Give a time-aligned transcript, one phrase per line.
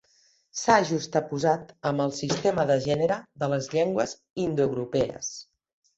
[0.59, 5.33] S'ha juxtaposat amb el sistema de gènere de les llengües indoeuropees.